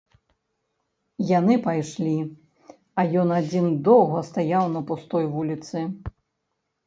Яны 1.39 1.57
пайшлі, 1.65 2.13
а 3.01 3.05
ён 3.23 3.27
адзін 3.39 3.67
доўга 3.87 4.19
стаяў 4.29 4.65
на 4.77 4.81
пустой 4.89 5.25
вуліцы. 5.35 5.77